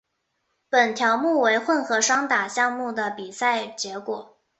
[0.67, 4.35] 本条目为混合双打项目的比赛结果。